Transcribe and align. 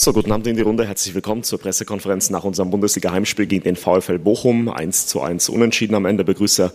So, 0.00 0.14
guten 0.14 0.32
Abend 0.32 0.46
in 0.46 0.56
die 0.56 0.62
Runde. 0.62 0.86
Herzlich 0.86 1.14
willkommen 1.14 1.42
zur 1.42 1.58
Pressekonferenz 1.58 2.30
nach 2.30 2.42
unserem 2.44 2.70
Bundesliga-Heimspiel 2.70 3.44
gegen 3.44 3.64
den 3.64 3.76
VfL 3.76 4.18
Bochum. 4.18 4.70
1 4.70 5.06
zu 5.06 5.20
1 5.20 5.50
unentschieden 5.50 5.94
am 5.94 6.06
Ende. 6.06 6.24
Begrüße 6.24 6.72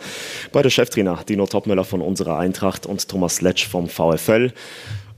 beide 0.51 0.70
Cheftrainer 0.70 1.23
Dino 1.27 1.47
Topmüller 1.47 1.85
von 1.85 2.01
unserer 2.03 2.38
Eintracht 2.38 2.85
und 2.85 3.09
Thomas 3.09 3.41
Letsch 3.41 3.65
vom 3.65 3.89
VfL 3.89 4.53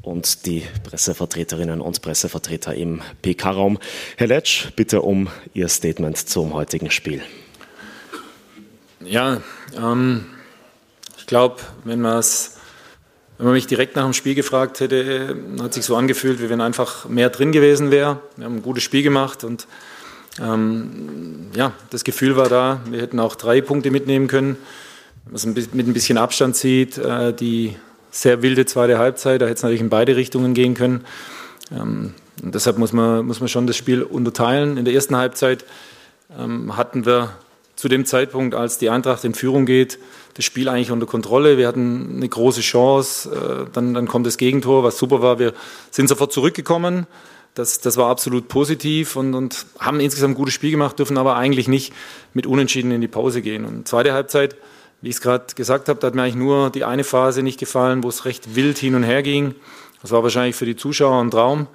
und 0.04 0.46
die 0.46 0.64
Pressevertreterinnen 0.86 1.82
und 1.82 2.02
Pressevertreter 2.02 2.74
im 2.76 3.02
PK-Raum. 3.24 3.78
Herr 4.16 4.28
Letsch, 4.28 4.68
bitte 4.78 5.02
um 5.02 5.28
Ihr 5.54 5.68
Statement 5.68 6.16
zum 6.16 6.54
heutigen 6.54 6.92
Spiel. 6.92 7.22
Ja, 9.02 9.42
ähm, 9.78 10.28
ich 11.18 11.26
glaube, 11.26 11.58
wenn 11.84 12.00
man 12.00 12.20
es 12.20 12.57
wenn 13.38 13.46
man 13.46 13.54
mich 13.54 13.68
direkt 13.68 13.96
nach 13.96 14.04
dem 14.04 14.14
Spiel 14.14 14.36
gefragt 14.36 14.80
hätte, 14.80 15.36
hat 15.62 15.74
sich 15.74 15.86
so 15.86 15.96
angefühlt, 15.96 16.42
wie 16.42 16.50
wenn 16.50 16.62
einfach 16.62 17.08
mehr 17.08 17.30
drin 17.30 17.52
gewesen 17.52 17.92
wäre. 17.92 18.20
Wir 18.36 18.46
haben 18.46 18.56
ein 18.56 18.64
gutes 18.64 18.84
Spiel 18.84 19.04
gemacht 19.04 19.44
und 19.44 19.68
ähm, 20.42 21.48
ja, 21.56 21.74
das 21.90 22.04
Gefühl 22.04 22.36
war 22.36 22.50
da, 22.50 22.82
wir 22.90 23.02
hätten 23.02 23.20
auch 23.20 23.36
drei 23.36 23.62
Punkte 23.62 23.92
mitnehmen 23.92 24.28
können. 24.28 24.58
Was 25.26 25.46
mit 25.46 25.74
ein 25.74 25.94
bisschen 25.94 26.18
Abstand 26.18 26.56
sieht, 26.56 26.98
äh, 26.98 27.34
die 27.34 27.76
sehr 28.12 28.42
wilde 28.42 28.66
zweite 28.66 28.98
Halbzeit, 28.98 29.42
da 29.42 29.46
hätte 29.46 29.56
es 29.56 29.64
natürlich 29.64 29.82
in 29.82 29.90
beide 29.90 30.16
Richtungen 30.16 30.54
gehen 30.54 30.74
können. 30.74 31.06
Ähm, 31.72 32.14
und 32.44 32.56
deshalb 32.56 32.78
muss 32.78 32.94
man, 32.94 33.26
muss 33.26 33.40
man 33.40 33.50
schon 33.50 33.68
das 33.68 33.76
Spiel 33.76 34.04
unterteilen. 34.04 34.78
In 34.78 34.86
der 34.86 34.94
ersten 34.94 35.16
Halbzeit 35.16 35.66
ähm, 36.38 36.78
hatten 36.78 37.06
wir 37.06 37.32
zu 37.78 37.88
dem 37.88 38.06
Zeitpunkt, 38.06 38.56
als 38.56 38.80
die 38.80 38.90
Eintracht 38.90 39.24
in 39.24 39.36
Führung 39.36 39.66
geht, 39.66 40.00
das 40.34 40.44
Spiel 40.44 40.68
eigentlich 40.68 40.92
unter 40.92 41.06
Kontrolle. 41.06 41.58
Wir 41.58 41.68
hatten 41.68 42.16
eine 42.18 42.28
große 42.28 42.62
Chance, 42.62 43.30
äh, 43.30 43.72
dann, 43.72 43.94
dann 43.94 44.08
kommt 44.08 44.26
das 44.26 44.38
Gegentor, 44.38 44.84
was 44.84 44.98
super 44.98 45.22
war. 45.22 45.40
Wir 45.40 45.54
sind 45.92 46.10
sofort 46.10 46.34
zurückgekommen. 46.34 47.08
Das, 47.54 47.80
das 47.80 47.96
war 47.96 48.10
absolut 48.10 48.48
positiv 48.48 49.16
und, 49.16 49.34
und 49.36 49.66
haben 49.80 50.00
insgesamt 50.00 50.34
ein 50.34 50.38
gutes 50.38 50.56
Spiel 50.56 50.72
gemacht, 50.72 50.98
dürfen 51.00 51.18
aber 51.18 51.38
eigentlich 51.38 51.68
nicht 51.68 51.94
mit 52.34 52.46
Unentschieden 52.46 52.92
in 52.92 53.02
die 53.02 53.08
Pause 53.08 53.42
gehen. 53.42 53.64
Und 53.64 53.88
zweite 53.88 54.14
Halbzeit, 54.14 54.56
wie 55.02 55.10
ich 55.10 55.16
es 55.16 55.22
gerade 55.22 55.46
gesagt 55.56 55.88
habe, 55.88 56.00
da 56.00 56.08
hat 56.08 56.16
mir 56.16 56.24
eigentlich 56.24 56.36
nur 56.36 56.72
die 56.72 56.84
eine 56.84 57.04
Phase 57.04 57.44
nicht 57.44 57.60
gefallen, 57.60 58.04
wo 58.04 58.10
es 58.10 58.26
recht 58.26 58.56
wild 58.56 58.80
hin 58.80 58.96
und 58.96 59.04
her 59.04 59.22
ging. 59.22 59.54
Das 60.02 60.12
war 60.12 60.24
wahrscheinlich 60.24 60.56
für 60.56 60.66
die 60.66 60.76
Zuschauer 60.76 61.22
ein 61.24 61.32
Traum. 61.32 61.68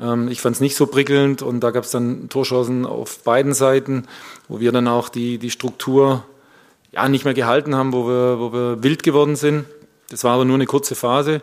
Ähm, 0.00 0.28
ich 0.28 0.40
fand 0.40 0.56
es 0.56 0.60
nicht 0.60 0.76
so 0.76 0.86
prickelnd 0.86 1.42
und 1.42 1.60
da 1.60 1.70
gab 1.70 1.84
es 1.84 1.90
dann 1.90 2.28
Torchancen 2.28 2.86
auf 2.86 3.20
beiden 3.20 3.54
Seiten, 3.54 4.06
wo 4.48 4.60
wir 4.60 4.72
dann 4.72 4.88
auch 4.88 5.08
die, 5.08 5.38
die 5.38 5.50
Struktur 5.50 6.24
ja, 6.92 7.08
nicht 7.08 7.24
mehr 7.24 7.34
gehalten 7.34 7.74
haben, 7.74 7.92
wo 7.92 8.06
wir, 8.06 8.38
wo 8.38 8.52
wir 8.52 8.82
wild 8.82 9.02
geworden 9.02 9.36
sind. 9.36 9.66
Das 10.10 10.24
war 10.24 10.32
aber 10.32 10.44
nur 10.44 10.54
eine 10.54 10.66
kurze 10.66 10.94
Phase. 10.94 11.42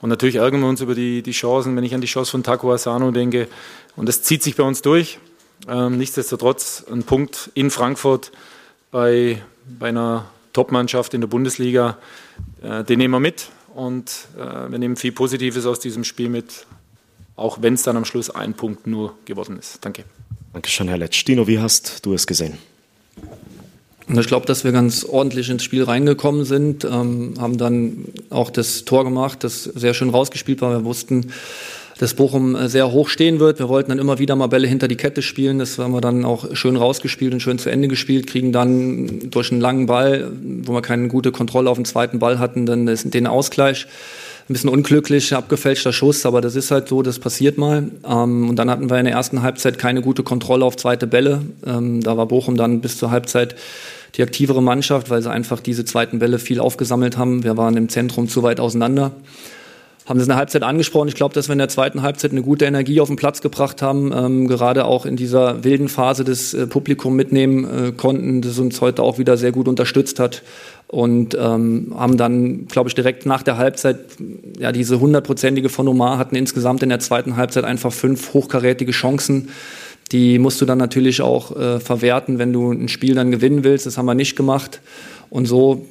Und 0.00 0.10
natürlich 0.10 0.36
ärgern 0.36 0.60
wir 0.60 0.68
uns 0.68 0.80
über 0.80 0.94
die, 0.94 1.22
die 1.22 1.32
Chancen, 1.32 1.74
wenn 1.76 1.84
ich 1.84 1.94
an 1.94 2.00
die 2.00 2.06
Chance 2.06 2.30
von 2.30 2.42
Taco 2.42 2.72
Asano 2.72 3.10
denke. 3.10 3.48
Und 3.96 4.08
das 4.08 4.22
zieht 4.22 4.42
sich 4.42 4.56
bei 4.56 4.62
uns 4.62 4.82
durch. 4.82 5.18
Ähm, 5.68 5.96
nichtsdestotrotz 5.96 6.84
ein 6.90 7.02
Punkt 7.02 7.50
in 7.54 7.70
Frankfurt 7.70 8.30
bei, 8.90 9.42
bei 9.66 9.88
einer 9.88 10.26
Top-Mannschaft 10.52 11.14
in 11.14 11.22
der 11.22 11.28
Bundesliga, 11.28 11.96
äh, 12.62 12.84
den 12.84 12.98
nehmen 12.98 13.14
wir 13.14 13.20
mit. 13.20 13.48
Und 13.74 14.28
äh, 14.38 14.70
wir 14.70 14.78
nehmen 14.78 14.96
viel 14.96 15.12
Positives 15.12 15.66
aus 15.66 15.80
diesem 15.80 16.04
Spiel 16.04 16.28
mit 16.28 16.66
auch 17.36 17.62
wenn 17.62 17.74
es 17.74 17.82
dann 17.82 17.96
am 17.96 18.04
Schluss 18.04 18.30
ein 18.30 18.54
Punkt 18.54 18.86
nur 18.86 19.14
geworden 19.24 19.58
ist. 19.58 19.78
Danke. 19.84 20.04
Dankeschön, 20.52 20.88
Herr 20.88 20.98
Letsch. 20.98 21.24
Dino, 21.24 21.46
wie 21.46 21.58
hast 21.58 22.04
du 22.04 22.14
es 22.14 22.26
gesehen? 22.26 22.54
Ich 24.08 24.26
glaube, 24.28 24.46
dass 24.46 24.62
wir 24.62 24.70
ganz 24.70 25.04
ordentlich 25.04 25.50
ins 25.50 25.64
Spiel 25.64 25.82
reingekommen 25.82 26.44
sind, 26.44 26.84
ähm, 26.84 27.34
haben 27.38 27.58
dann 27.58 28.04
auch 28.30 28.50
das 28.50 28.84
Tor 28.84 29.02
gemacht, 29.04 29.42
das 29.42 29.64
sehr 29.64 29.94
schön 29.94 30.10
rausgespielt 30.10 30.60
war. 30.60 30.70
Wir 30.70 30.84
wussten, 30.84 31.32
dass 31.98 32.14
Bochum 32.14 32.54
äh, 32.54 32.68
sehr 32.68 32.92
hoch 32.92 33.08
stehen 33.08 33.40
wird. 33.40 33.58
Wir 33.58 33.68
wollten 33.68 33.90
dann 33.90 33.98
immer 33.98 34.20
wieder 34.20 34.36
mal 34.36 34.46
Bälle 34.46 34.68
hinter 34.68 34.86
die 34.86 34.96
Kette 34.96 35.22
spielen. 35.22 35.58
Das 35.58 35.78
haben 35.78 35.92
wir 35.92 36.00
dann 36.00 36.24
auch 36.24 36.54
schön 36.54 36.76
rausgespielt 36.76 37.32
und 37.32 37.40
schön 37.40 37.58
zu 37.58 37.68
Ende 37.68 37.88
gespielt, 37.88 38.28
kriegen 38.28 38.52
dann 38.52 39.28
durch 39.30 39.50
einen 39.50 39.60
langen 39.60 39.86
Ball, 39.86 40.30
wo 40.62 40.72
wir 40.72 40.82
keine 40.82 41.08
gute 41.08 41.32
Kontrolle 41.32 41.68
auf 41.68 41.76
den 41.76 41.84
zweiten 41.84 42.20
Ball 42.20 42.38
hatten, 42.38 42.64
dann 42.64 42.86
den 42.86 43.26
Ausgleich 43.26 43.88
ein 44.48 44.52
bisschen 44.52 44.70
unglücklich, 44.70 45.34
abgefälschter 45.34 45.92
Schuss, 45.92 46.24
aber 46.24 46.40
das 46.40 46.54
ist 46.54 46.70
halt 46.70 46.88
so, 46.88 47.02
das 47.02 47.18
passiert 47.18 47.58
mal. 47.58 47.90
Ähm, 48.08 48.48
und 48.48 48.56
dann 48.56 48.70
hatten 48.70 48.88
wir 48.88 48.98
in 48.98 49.04
der 49.04 49.14
ersten 49.14 49.42
Halbzeit 49.42 49.78
keine 49.78 50.02
gute 50.02 50.22
Kontrolle 50.22 50.64
auf 50.64 50.76
zweite 50.76 51.08
Bälle. 51.08 51.42
Ähm, 51.66 52.00
da 52.00 52.16
war 52.16 52.26
Bochum 52.26 52.56
dann 52.56 52.80
bis 52.80 52.96
zur 52.96 53.10
Halbzeit 53.10 53.56
die 54.16 54.22
aktivere 54.22 54.62
Mannschaft, 54.62 55.10
weil 55.10 55.20
sie 55.20 55.30
einfach 55.30 55.60
diese 55.60 55.84
zweiten 55.84 56.20
Bälle 56.20 56.38
viel 56.38 56.60
aufgesammelt 56.60 57.18
haben. 57.18 57.42
Wir 57.42 57.56
waren 57.56 57.76
im 57.76 57.88
Zentrum 57.88 58.28
zu 58.28 58.44
weit 58.44 58.60
auseinander 58.60 59.12
haben 60.06 60.18
das 60.18 60.26
in 60.26 60.30
der 60.30 60.38
Halbzeit 60.38 60.62
angesprochen. 60.62 61.08
Ich 61.08 61.16
glaube, 61.16 61.34
dass 61.34 61.48
wir 61.48 61.52
in 61.52 61.58
der 61.58 61.68
zweiten 61.68 62.02
Halbzeit 62.02 62.30
eine 62.30 62.42
gute 62.42 62.64
Energie 62.64 63.00
auf 63.00 63.08
den 63.08 63.16
Platz 63.16 63.40
gebracht 63.40 63.82
haben, 63.82 64.12
ähm, 64.14 64.46
gerade 64.46 64.84
auch 64.84 65.04
in 65.04 65.16
dieser 65.16 65.64
wilden 65.64 65.88
Phase 65.88 66.22
des 66.22 66.54
äh, 66.54 66.66
Publikum 66.68 67.16
mitnehmen 67.16 67.64
äh, 67.64 67.92
konnten, 67.92 68.40
das 68.40 68.58
uns 68.58 68.80
heute 68.80 69.02
auch 69.02 69.18
wieder 69.18 69.36
sehr 69.36 69.50
gut 69.50 69.66
unterstützt 69.66 70.20
hat 70.20 70.42
und 70.88 71.34
ähm, 71.34 71.94
haben 71.96 72.16
dann, 72.16 72.66
glaube 72.68 72.88
ich, 72.88 72.94
direkt 72.94 73.26
nach 73.26 73.42
der 73.42 73.56
Halbzeit 73.56 73.98
ja 74.58 74.70
diese 74.70 75.00
hundertprozentige 75.00 75.68
von 75.68 75.88
Omar 75.88 76.18
hatten 76.18 76.36
insgesamt 76.36 76.82
in 76.82 76.88
der 76.88 77.00
zweiten 77.00 77.36
Halbzeit 77.36 77.64
einfach 77.64 77.92
fünf 77.92 78.34
hochkarätige 78.34 78.92
Chancen. 78.92 79.48
Die 80.12 80.38
musst 80.38 80.60
du 80.60 80.64
dann 80.66 80.78
natürlich 80.78 81.20
auch 81.20 81.56
äh, 81.56 81.80
verwerten, 81.80 82.38
wenn 82.38 82.52
du 82.52 82.70
ein 82.70 82.88
Spiel 82.88 83.16
dann 83.16 83.32
gewinnen 83.32 83.64
willst. 83.64 83.86
Das 83.86 83.98
haben 83.98 84.06
wir 84.06 84.14
nicht 84.14 84.36
gemacht. 84.36 84.80
Und 85.28 85.46
so 85.46 85.84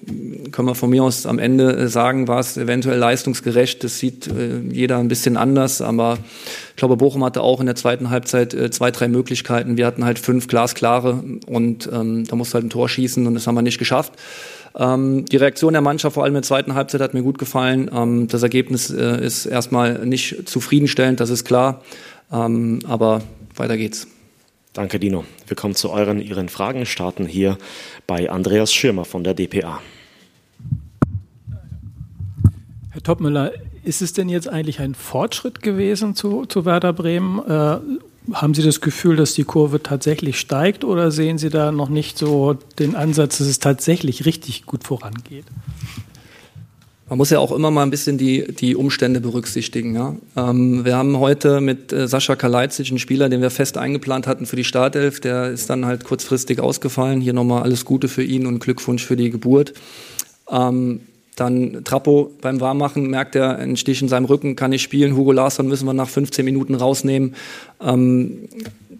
können 0.51 0.67
wir 0.67 0.75
von 0.75 0.89
mir 0.89 1.03
aus 1.03 1.25
am 1.25 1.39
Ende 1.39 1.75
äh, 1.75 1.87
sagen, 1.89 2.29
war 2.29 2.39
es 2.39 2.55
eventuell 2.55 2.97
leistungsgerecht. 2.97 3.83
Das 3.83 3.99
sieht 3.99 4.27
äh, 4.27 4.59
jeder 4.71 4.97
ein 4.99 5.09
bisschen 5.09 5.35
anders. 5.35 5.81
Aber 5.81 6.17
ich 6.69 6.77
glaube, 6.77 6.95
Bochum 6.95 7.25
hatte 7.25 7.41
auch 7.41 7.59
in 7.59 7.65
der 7.65 7.75
zweiten 7.75 8.09
Halbzeit 8.09 8.53
äh, 8.53 8.71
zwei, 8.71 8.91
drei 8.91 9.09
Möglichkeiten. 9.09 9.75
Wir 9.75 9.85
hatten 9.85 10.05
halt 10.05 10.19
fünf 10.19 10.47
glasklare 10.47 11.21
und 11.47 11.89
ähm, 11.91 12.25
da 12.25 12.37
musst 12.37 12.53
du 12.53 12.55
halt 12.55 12.65
ein 12.65 12.69
Tor 12.69 12.87
schießen 12.87 13.27
und 13.27 13.33
das 13.33 13.45
haben 13.47 13.55
wir 13.55 13.61
nicht 13.61 13.79
geschafft. 13.79 14.13
Ähm, 14.77 15.25
die 15.25 15.37
Reaktion 15.37 15.73
der 15.73 15.81
Mannschaft, 15.81 16.15
vor 16.15 16.23
allem 16.23 16.31
in 16.31 16.41
der 16.41 16.43
zweiten 16.43 16.75
Halbzeit, 16.75 17.01
hat 17.01 17.13
mir 17.13 17.23
gut 17.23 17.37
gefallen. 17.37 17.89
Ähm, 17.93 18.27
das 18.27 18.43
Ergebnis 18.43 18.89
äh, 18.89 19.25
ist 19.25 19.45
erstmal 19.45 20.05
nicht 20.05 20.47
zufriedenstellend, 20.49 21.19
das 21.19 21.29
ist 21.29 21.45
klar. 21.45 21.81
Ähm, 22.31 22.79
aber 22.87 23.21
weiter 23.55 23.77
geht's. 23.77 24.07
Danke, 24.73 24.99
Dino. 24.99 25.23
Wir 25.47 25.55
kommen 25.55 25.75
zu 25.75 25.89
euren, 25.89 26.19
Ihren 26.19 26.49
Fragen, 26.49 26.85
starten 26.85 27.25
hier 27.25 27.57
bei 28.07 28.29
Andreas 28.29 28.73
Schirmer 28.73 29.05
von 29.05 29.23
der 29.23 29.33
DPA. 29.33 29.79
Herr 32.91 33.03
Topmüller, 33.03 33.53
ist 33.85 34.01
es 34.01 34.11
denn 34.11 34.27
jetzt 34.27 34.49
eigentlich 34.49 34.81
ein 34.81 34.95
Fortschritt 34.95 35.61
gewesen 35.61 36.15
zu, 36.15 36.45
zu 36.45 36.65
Werder 36.65 36.91
Bremen? 36.91 37.39
Äh, 37.47 37.77
haben 38.33 38.53
Sie 38.53 38.63
das 38.63 38.81
Gefühl, 38.81 39.15
dass 39.15 39.33
die 39.33 39.43
Kurve 39.43 39.81
tatsächlich 39.81 40.39
steigt 40.39 40.83
oder 40.83 41.11
sehen 41.11 41.37
Sie 41.37 41.49
da 41.49 41.71
noch 41.71 41.89
nicht 41.89 42.17
so 42.17 42.57
den 42.79 42.95
Ansatz, 42.95 43.37
dass 43.37 43.47
es 43.47 43.59
tatsächlich 43.59 44.25
richtig 44.25 44.65
gut 44.65 44.83
vorangeht? 44.83 45.45
Man 47.07 47.19
muss 47.19 47.29
ja 47.29 47.37
auch 47.37 47.51
immer 47.51 47.69
mal 47.69 47.83
ein 47.83 47.91
bisschen 47.91 48.17
die, 48.17 48.51
die 48.51 48.75
Umstände 48.75 49.21
berücksichtigen. 49.21 49.93
Ja? 49.93 50.15
Ähm, 50.35 50.85
wir 50.85 50.95
haben 50.95 51.19
heute 51.19 51.61
mit 51.61 51.93
äh, 51.93 52.07
Sascha 52.07 52.35
Kalajdzic 52.35 52.89
einen 52.89 52.97
Spieler, 52.97 53.29
den 53.29 53.41
wir 53.41 53.51
fest 53.51 53.77
eingeplant 53.77 54.25
hatten 54.25 54.47
für 54.47 54.55
die 54.55 54.63
Startelf. 54.63 55.19
Der 55.19 55.51
ist 55.51 55.69
dann 55.69 55.85
halt 55.85 56.03
kurzfristig 56.03 56.59
ausgefallen. 56.59 57.21
Hier 57.21 57.33
nochmal 57.33 57.61
alles 57.61 57.85
Gute 57.85 58.07
für 58.07 58.23
ihn 58.23 58.47
und 58.47 58.57
Glückwunsch 58.57 59.05
für 59.05 59.15
die 59.15 59.29
Geburt. 59.29 59.73
Ähm, 60.49 61.01
dann 61.35 61.83
Trappo 61.83 62.31
beim 62.41 62.61
Warmmachen 62.61 63.09
merkt 63.09 63.35
er 63.35 63.57
einen 63.57 63.77
Stich 63.77 64.01
in 64.01 64.07
seinem 64.07 64.25
Rücken, 64.25 64.55
kann 64.55 64.71
nicht 64.71 64.83
spielen. 64.83 65.15
Hugo 65.15 65.31
Larsson 65.31 65.67
müssen 65.67 65.85
wir 65.85 65.93
nach 65.93 66.09
15 66.09 66.45
Minuten 66.45 66.75
rausnehmen. 66.75 67.35
Ähm, 67.81 68.47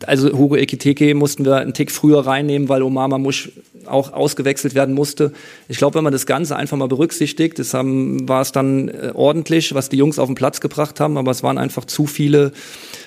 also 0.06 0.38
Hugo 0.38 0.56
Ekiteke 0.58 1.16
mussten 1.16 1.46
wir 1.46 1.58
einen 1.58 1.74
Tick 1.74 1.92
früher 1.92 2.26
reinnehmen, 2.26 2.68
weil 2.68 2.84
Omar 2.84 3.08
Mamusch 3.08 3.52
auch 3.86 4.14
ausgewechselt 4.14 4.76
werden 4.76 4.96
musste. 4.96 5.32
Ich 5.68 5.78
glaube, 5.78 5.96
wenn 5.96 6.04
man 6.04 6.14
das 6.14 6.26
Ganze 6.26 6.56
einfach 6.56 6.78
mal 6.78 6.88
berücksichtigt, 6.88 7.60
das 7.60 7.74
haben, 7.74 8.28
war 8.28 8.42
es 8.42 8.52
dann 8.52 8.90
äh, 8.90 9.12
ordentlich, 9.14 9.74
was 9.74 9.90
die 9.90 9.98
Jungs 9.98 10.20
auf 10.20 10.28
den 10.28 10.36
Platz 10.36 10.60
gebracht 10.60 11.00
haben, 11.00 11.18
aber 11.18 11.32
es 11.32 11.44
waren 11.44 11.58
einfach 11.58 11.86
zu 11.86 12.08
viele, 12.08 12.52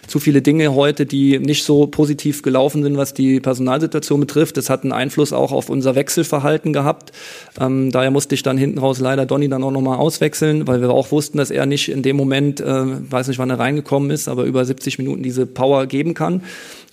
zu 0.08 0.18
viele 0.18 0.42
Dinge 0.42 0.74
heute, 0.74 1.06
die 1.06 1.38
nicht 1.38 1.64
so 1.64 1.86
positiv 1.86 2.42
gelaufen 2.42 2.82
sind, 2.82 2.96
was 2.96 3.14
die 3.14 3.40
Personalsituation 3.40 4.20
betrifft. 4.20 4.56
Das 4.56 4.70
hat 4.70 4.82
einen 4.82 4.92
Einfluss 4.92 5.32
auch 5.32 5.52
auf 5.52 5.68
unser 5.68 5.94
Wechselverhalten 5.94 6.72
gehabt. 6.72 7.12
Ähm, 7.60 7.92
daher 7.92 8.10
musste 8.10 8.34
ich 8.34 8.42
dann 8.42 8.58
hinten 8.58 8.78
raus 8.78 8.98
leider 8.98 9.26
Donny 9.26 9.48
dann 9.48 9.62
auch 9.62 9.70
nochmal 9.70 9.98
auswechseln, 9.98 10.66
weil 10.66 10.80
wir 10.80 10.90
auch 10.90 11.12
wussten, 11.12 11.38
dass 11.38 11.50
er 11.50 11.66
nicht 11.66 11.88
in 11.90 12.02
dem 12.02 12.16
Moment, 12.16 12.60
äh, 12.60 12.84
weiß 13.10 13.28
nicht, 13.28 13.38
wann 13.38 13.50
er 13.50 13.58
reingekommen 13.58 14.10
ist, 14.10 14.28
aber 14.28 14.44
über 14.44 14.64
70 14.64 14.98
Minuten 14.98 15.22
diese 15.22 15.46
Power 15.46 15.86
geben 15.86 16.14
kann. 16.14 16.42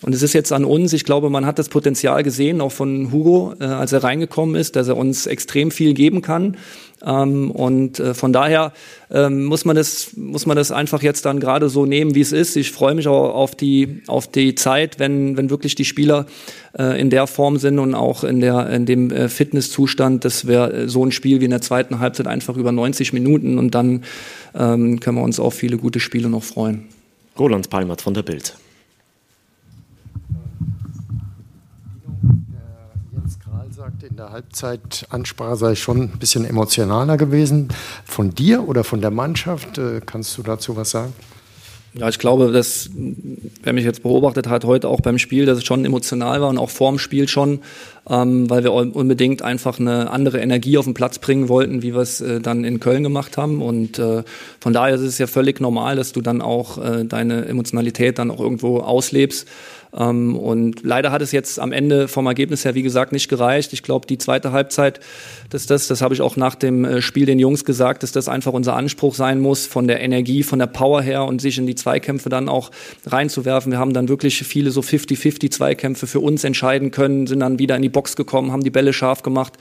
Und 0.02 0.14
es 0.14 0.22
ist 0.22 0.34
jetzt 0.34 0.52
an 0.52 0.66
uns. 0.66 0.94
Ich 0.94 1.06
glaube, 1.06 1.30
man 1.30 1.46
hat 1.46 1.58
das 1.58 1.70
Potenzial 1.70 2.22
gesehen, 2.22 2.62
auch 2.62 2.72
von 2.72 3.12
Hugo, 3.12 3.54
äh, 3.60 3.64
als 3.64 3.94
er 3.94 4.04
reingekommen 4.04 4.56
ist, 4.56 4.76
dass 4.76 4.88
er 4.88 4.98
uns 4.98 5.26
extrem 5.26 5.72
viel 5.72 5.94
geben 5.94 6.22
kann. 6.22 6.58
Ähm, 7.06 7.52
und 7.52 8.00
äh, 8.00 8.14
von 8.14 8.34
daher 8.34 8.74
ähm, 9.12 9.46
muss 9.46 9.64
man 9.64 9.76
das 9.76 10.16
muss 10.16 10.46
man 10.46 10.58
das 10.58 10.72
einfach 10.72 11.04
jetzt 11.04 11.26
dann 11.26 11.40
gerade 11.40 11.70
so 11.70 11.86
nehmen, 11.86 12.16
wie 12.16 12.22
es 12.22 12.32
ist. 12.32 12.56
Ich 12.56 12.72
freue 12.72 12.96
mich 12.96 13.08
auch 13.08 13.34
auf 13.36 13.56
die 13.56 14.02
auf 14.08 14.28
die 14.28 14.56
Zeit, 14.56 15.00
wenn 15.00 15.38
wenn 15.38 15.50
wirklich 15.50 15.76
die 15.76 15.86
Spieler 15.86 16.26
äh, 16.78 17.00
in 17.00 17.10
der 17.10 17.28
Form 17.28 17.58
sind 17.58 17.78
und 17.78 17.94
auch 17.94 18.24
in 18.24 18.40
der 18.40 18.70
in 18.72 18.86
dem 18.86 19.12
äh, 19.12 19.30
Fitnesszustand, 19.30 20.26
dass 20.26 20.48
wir 20.48 20.74
äh, 20.74 20.90
so 20.90 21.06
ein 21.06 21.12
Spiel 21.12 21.42
wie 21.42 21.46
in 21.46 21.52
der 21.52 21.62
zweiten 21.62 22.00
Halbzeit 22.00 22.28
einfach 22.28 22.58
über 22.58 22.72
90 22.72 23.14
Minuten 23.14 23.60
und 23.60 23.76
dann 23.76 24.04
ähm, 24.56 25.00
können 25.00 25.18
wir 25.18 25.24
uns 25.24 25.40
auf 25.40 25.54
viele 25.54 25.78
gute 25.78 26.00
Spiele 26.00 26.30
noch 26.30 26.44
freuen. 26.44 26.86
Roland 27.38 27.70
Palmert 27.70 28.02
von 28.02 28.14
der 28.14 28.24
Bild. 28.24 28.56
In 34.10 34.18
der 34.18 34.32
Halbzeitansprache 34.32 35.56
sei 35.56 35.76
schon 35.76 36.02
ein 36.02 36.20
bisschen 36.20 36.46
emotionaler 36.46 37.18
gewesen. 37.18 37.70
Von 38.06 38.36
dir 38.36 38.68
oder 38.68 38.84
von 38.84 39.02
der 39.02 39.10
Mannschaft? 39.10 39.80
Äh, 39.80 40.02
kannst 40.06 40.38
du 40.38 40.44
dazu 40.44 40.76
was 40.76 40.92
sagen? 40.92 41.14
Ja, 41.98 42.10
ich 42.10 42.20
glaube, 42.20 42.52
dass, 42.52 42.90
wer 43.64 43.72
mich 43.72 43.86
jetzt 43.86 44.04
beobachtet 44.04 44.48
hat, 44.50 44.66
heute 44.66 44.90
auch 44.90 45.00
beim 45.00 45.18
Spiel, 45.18 45.46
dass 45.46 45.60
es 45.60 45.64
schon 45.64 45.86
emotional 45.86 46.42
war 46.42 46.50
und 46.50 46.58
auch 46.58 46.70
vorm 46.70 47.00
Spiel 47.00 47.30
schon, 47.30 47.62
ähm, 48.10 48.50
weil 48.50 48.66
wir 48.66 48.74
unbedingt 48.74 49.42
einfach 49.42 49.80
eine 49.80 50.12
andere 50.12 50.40
Energie 50.40 50.78
auf 50.78 50.84
den 50.84 50.94
Platz 50.94 51.20
bringen 51.20 51.48
wollten, 51.48 51.84
wie 51.84 51.94
wir 51.94 52.02
es 52.02 52.20
äh, 52.20 52.42
dann 52.42 52.66
in 52.66 52.82
Köln 52.82 53.02
gemacht 53.02 53.38
haben. 53.38 53.62
Und 53.62 53.98
äh, 53.98 54.24
von 54.60 54.74
daher 54.74 54.96
ist 54.96 55.02
es 55.02 55.18
ja 55.18 55.28
völlig 55.28 55.62
normal, 55.62 55.96
dass 55.96 56.12
du 56.12 56.22
dann 56.22 56.42
auch 56.42 56.78
äh, 56.78 57.06
deine 57.06 57.46
Emotionalität 57.46 58.20
dann 58.20 58.30
auch 58.30 58.42
irgendwo 58.42 58.80
auslebst. 58.80 59.48
Ähm, 59.98 60.36
und 60.36 60.84
leider 60.84 61.12
hat 61.12 61.22
es 61.22 61.32
jetzt 61.32 61.60
am 61.60 61.72
Ende 61.72 62.08
vom 62.08 62.26
Ergebnis 62.26 62.66
her, 62.66 62.76
wie 62.76 62.84
gesagt, 62.84 63.12
nicht 63.12 63.30
gereicht. 63.30 63.74
Ich 63.74 63.84
glaube, 63.84 64.08
die 64.08 64.18
zweite 64.18 64.52
Halbzeit, 64.52 65.00
dass 65.50 65.66
das, 65.66 65.88
das 65.88 66.02
habe 66.02 66.14
ich 66.14 66.22
auch 66.22 66.36
nach 66.36 66.56
dem 66.56 66.86
äh, 66.86 67.02
Spiel 67.02 67.26
den 67.26 67.40
Jungs 67.40 67.66
gesagt, 67.66 68.04
dass 68.04 68.12
das 68.12 68.28
einfach 68.28 68.54
unser 68.54 68.76
Anspruch 68.76 69.16
sein 69.16 69.40
muss, 69.40 69.66
von 69.66 69.88
der 69.88 70.02
Energie, 70.02 70.44
von 70.44 70.60
der 70.60 70.68
Power 70.68 71.02
her 71.02 71.24
und 71.26 71.40
sich 71.42 71.58
in 71.58 71.66
die 71.66 71.76
Zweikämpfe 71.76 72.30
dann 72.30 72.50
auch 72.50 72.72
reinzuwerfen. 73.06 73.72
Wir 73.72 73.80
haben 73.80 73.94
dann 73.94 74.10
wirklich 74.10 74.44
viele 74.44 74.72
so 74.72 74.82
50-50 74.82 75.52
Zweikämpfe 75.52 76.08
für 76.08 76.20
uns 76.20 76.44
entscheiden 76.44 76.92
können, 76.92 77.28
sind 77.28 77.40
dann 77.40 77.60
wieder 77.60 77.76
in 77.76 77.82
die 77.82 77.90
Box 77.90 78.16
gekommen, 78.16 78.52
haben 78.52 78.64
die 78.64 78.72
Bälle 78.72 78.94
scharf 78.94 79.24
gemacht. 79.24 79.54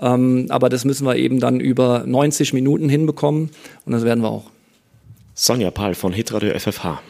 Ähm, 0.00 0.46
aber 0.48 0.68
das 0.68 0.84
müssen 0.84 1.06
wir 1.06 1.16
eben 1.16 1.40
dann 1.40 1.60
über 1.60 2.04
90 2.06 2.52
Minuten 2.52 2.88
hinbekommen 2.88 3.50
und 3.84 3.92
das 3.92 4.04
werden 4.04 4.22
wir 4.22 4.30
auch. 4.30 4.44
Sonja 5.34 5.70
Pahl 5.70 5.94
von 5.94 6.12
Hitradio 6.12 6.58
FFH. 6.58 7.00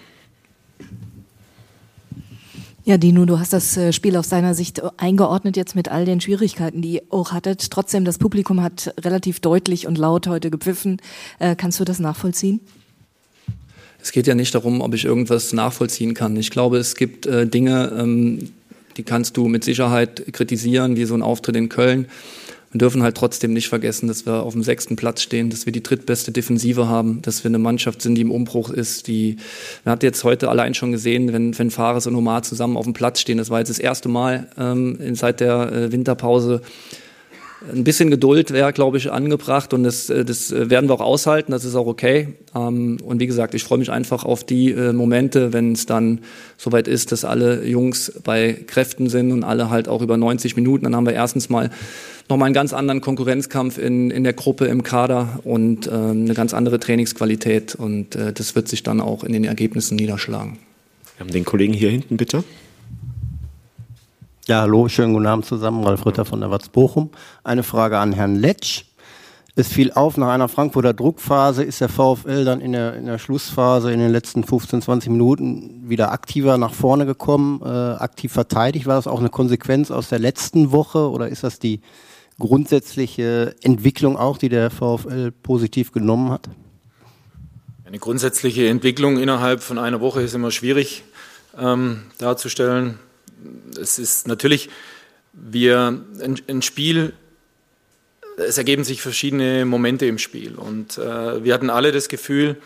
Ja, 2.85 2.99
Dino, 2.99 3.27
du 3.27 3.39
hast 3.39 3.53
das 3.53 3.77
äh, 3.77 3.93
Spiel 3.93 4.17
aus 4.17 4.29
deiner 4.29 4.55
Sicht 4.55 4.83
eingeordnet 4.97 5.57
jetzt 5.57 5.77
mit 5.77 5.89
all 5.89 6.05
den 6.05 6.21
Schwierigkeiten, 6.21 6.83
die 6.83 6.95
ihr 6.95 7.03
auch 7.11 7.31
hattet. 7.31 7.71
Trotzdem, 7.71 8.05
das 8.05 8.19
Publikum 8.19 8.61
hat 8.61 8.93
relativ 8.99 9.39
deutlich 9.39 9.87
und 9.87 9.99
laut 9.99 10.27
heute 10.27 10.51
gepfiffen. 10.51 11.01
Äh, 11.39 11.55
kannst 11.55 11.79
du 11.79 11.85
das 11.85 12.01
nachvollziehen? 12.01 12.59
Es 14.03 14.11
geht 14.11 14.27
ja 14.27 14.35
nicht 14.35 14.53
darum, 14.57 14.81
ob 14.81 14.95
ich 14.95 15.05
irgendwas 15.05 15.53
nachvollziehen 15.53 16.13
kann. 16.15 16.37
Ich 16.37 16.51
glaube, 16.51 16.79
es 16.79 16.97
gibt 16.97 17.25
äh, 17.27 17.47
Dinge, 17.47 17.93
ähm, 17.97 18.51
die 18.97 19.05
kannst 19.05 19.37
du 19.37 19.47
mit 19.47 19.63
Sicherheit 19.63 20.33
kritisieren, 20.33 20.97
wie 20.97 21.05
so 21.05 21.15
ein 21.15 21.23
Auftritt 21.23 21.55
in 21.55 21.69
Köln. 21.69 22.07
Wir 22.73 22.79
dürfen 22.79 23.03
halt 23.03 23.17
trotzdem 23.17 23.53
nicht 23.53 23.69
vergessen, 23.69 24.09
dass 24.09 24.25
wir 24.25 24.43
auf 24.43 24.55
dem 24.55 24.63
sechsten 24.63 24.97
Platz 24.97 25.21
stehen, 25.21 25.51
dass 25.51 25.67
wir 25.67 25.73
die 25.73 25.83
drittbeste 25.83 26.33
Defensive 26.33 26.89
haben, 26.89 27.21
dass 27.21 27.45
wir 27.45 27.51
eine 27.51 27.59
Mannschaft 27.59 28.01
sind, 28.01 28.15
die 28.15 28.23
im 28.23 28.31
Umbruch 28.31 28.71
ist. 28.71 29.09
Die, 29.09 29.37
man 29.85 29.93
hat 29.93 30.03
jetzt 30.03 30.25
heute 30.25 30.49
allein 30.49 30.73
schon 30.73 30.91
gesehen, 30.91 31.35
wenn, 31.35 31.57
wenn 31.59 31.71
Fares 31.71 32.07
und 32.07 32.17
Omar 32.17 32.43
zusammen 32.43 32.79
auf 32.79 32.85
dem 32.85 32.95
Platz 32.95 33.21
stehen. 33.21 33.37
Das 33.39 33.51
war 33.51 33.59
jetzt 33.59 33.69
das 33.69 33.79
erste 33.79 34.09
Mal 34.09 34.49
ähm, 34.59 35.15
seit 35.15 35.41
der 35.41 35.71
äh, 35.71 35.93
Winterpause. 35.93 36.63
Ein 37.71 37.85
bisschen 37.85 38.11
Geduld 38.11 38.51
wäre, 38.51 38.73
glaube 38.73 38.97
ich, 38.97 39.13
angebracht 39.13 39.75
und 39.75 39.85
das, 39.85 40.11
äh, 40.11 40.25
das 40.25 40.51
werden 40.51 40.89
wir 40.89 40.95
auch 40.95 41.01
aushalten, 41.01 41.53
das 41.53 41.65
ist 41.65 41.75
auch 41.75 41.87
okay. 41.87 42.29
Ähm, 42.55 42.99
und 43.05 43.21
wie 43.21 43.27
gesagt, 43.27 43.55
ich 43.55 43.63
freue 43.65 43.79
mich 43.79 43.91
einfach 43.91 44.25
auf 44.25 44.45
die 44.45 44.73
äh, 44.73 44.93
Momente, 44.93 45.53
wenn 45.53 45.73
es 45.73 45.87
dann 45.87 46.21
soweit 46.57 46.89
ist, 46.89 47.13
dass 47.13 47.25
alle 47.25 47.65
Jungs 47.65 48.13
bei 48.25 48.53
Kräften 48.67 49.09
sind 49.09 49.33
und 49.33 49.45
alle 49.45 49.71
halt 49.71 49.89
auch 49.89 50.03
über 50.03 50.17
90 50.17 50.57
Minuten. 50.57 50.85
Dann 50.85 50.97
haben 50.97 51.07
wir 51.07 51.15
erstens 51.15 51.51
mal 51.51 51.71
nochmal 52.29 52.47
einen 52.47 52.55
ganz 52.55 52.73
anderen 52.73 53.01
Konkurrenzkampf 53.01 53.79
in, 53.79 54.11
in 54.11 54.25
der 54.25 54.33
Gruppe, 54.33 54.67
im 54.67 54.83
Kader 54.83 55.41
und 55.45 55.87
äh, 55.87 55.91
eine 55.91 56.35
ganz 56.35 56.55
andere 56.55 56.81
Trainingsqualität. 56.81 57.75
Und 57.75 58.17
äh, 58.17 58.33
das 58.33 58.55
wird 58.55 58.69
sich 58.69 58.83
dann 58.83 59.01
auch 59.01 59.25
in 59.25 59.33
den 59.33 59.45
Ergebnissen 59.45 59.97
niederschlagen. 59.97 60.59
Wir 61.17 61.27
haben 61.27 61.33
den 61.33 61.45
Kollegen 61.45 61.73
hier 61.73 61.91
hinten, 61.91 62.17
bitte. 62.17 62.43
Ja, 64.49 64.63
hallo, 64.63 64.89
schönen 64.89 65.13
guten 65.13 65.27
Abend 65.27 65.45
zusammen. 65.45 65.85
Ralf 65.85 66.05
Ritter 66.05 66.25
von 66.25 66.41
der 66.41 66.51
Watz 66.51 66.69
Bochum. 66.69 67.11
Eine 67.45 67.63
Frage 67.63 67.99
an 67.99 68.13
Herrn 68.13 68.35
Letsch. 68.35 68.87
Es 69.55 69.69
fiel 69.69 69.93
auf, 69.93 70.17
nach 70.17 70.31
einer 70.31 70.49
Frankfurter 70.49 70.93
Druckphase 70.93 71.63
ist 71.63 71.81
der 71.81 71.89
VfL 71.89 72.45
dann 72.45 72.61
in 72.61 72.73
der, 72.73 72.97
in 72.97 73.07
der 73.07 73.19
Schlussphase 73.19 73.93
in 73.93 74.01
den 74.01 74.11
letzten 74.11 74.43
15, 74.43 74.83
20 74.83 75.11
Minuten 75.11 75.89
wieder 75.89 76.11
aktiver 76.11 76.59
nach 76.59 76.75
vorne 76.75 77.07
gekommen, 77.07 77.61
äh, 77.63 77.69
aktiv 77.69 78.33
verteidigt. 78.33 78.87
War 78.87 78.97
das 78.97 79.07
auch 79.07 79.21
eine 79.21 79.29
Konsequenz 79.29 79.93
aus 79.93 80.09
der 80.09 80.19
letzten 80.19 80.73
Woche 80.73 81.09
oder 81.09 81.29
ist 81.29 81.45
das 81.45 81.61
die 81.61 81.81
grundsätzliche 82.41 83.55
Entwicklung 83.63 84.17
auch, 84.17 84.39
die 84.39 84.49
der 84.49 84.73
VfL 84.73 85.31
positiv 85.31 85.93
genommen 85.93 86.33
hat? 86.33 86.49
Eine 87.85 88.01
grundsätzliche 88.01 88.67
Entwicklung 88.67 89.21
innerhalb 89.21 89.63
von 89.63 89.79
einer 89.79 90.01
Woche 90.01 90.21
ist 90.21 90.35
immer 90.35 90.51
schwierig 90.51 91.05
ähm, 91.57 92.03
darzustellen. 92.19 92.99
Es 93.79 93.99
ist 93.99 94.27
natürlich, 94.27 94.71
wir 95.33 96.03
ein, 96.21 96.41
ein, 96.49 96.63
Spiel, 96.63 97.13
es 98.37 98.59
ergeben 98.59 98.85
sich 98.85 99.03
verschiedene 99.03 99.65
Momente 99.65 100.07
im 100.07 100.19
Spiel 100.19 100.55
und 100.57 100.99
äh, 100.99 101.45
wir 101.45 101.55
hatten 101.55 101.71
alle 101.71 101.93
das 101.93 102.09
Gefühl, 102.09 102.57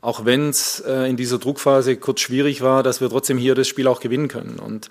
auch 0.00 0.24
wenn 0.24 0.50
es 0.50 0.80
äh, 0.80 1.08
in 1.08 1.16
dieser 1.16 1.38
Druckphase 1.38 1.96
kurz 1.96 2.20
schwierig 2.20 2.60
war, 2.60 2.82
dass 2.82 3.00
wir 3.00 3.08
trotzdem 3.08 3.38
hier 3.38 3.54
das 3.54 3.68
Spiel 3.68 3.86
auch 3.86 4.00
gewinnen 4.00 4.28
können. 4.28 4.58
Und 4.58 4.90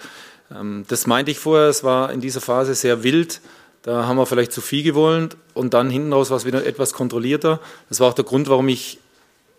ähm, 0.52 0.86
das 0.88 1.08
meinte 1.08 1.32
ich 1.32 1.40
vorher, 1.40 1.68
es 1.68 1.84
war 1.84 2.12
in 2.12 2.20
dieser 2.20 2.42
Phase 2.42 2.74
sehr 2.74 3.04
wild 3.04 3.42
da 3.84 4.08
haben 4.08 4.16
wir 4.16 4.26
vielleicht 4.26 4.54
zu 4.54 4.62
viel 4.62 4.82
gewollt 4.82 5.36
und 5.54 5.74
dann 5.74 5.90
hinten 5.90 6.14
raus 6.14 6.30
war 6.30 6.38
es 6.38 6.46
wieder 6.46 6.66
etwas 6.66 6.94
kontrollierter. 6.94 7.60
Das 7.90 8.00
war 8.00 8.08
auch 8.08 8.14
der 8.14 8.24
Grund, 8.24 8.48
warum 8.48 8.70
ich 8.70 8.98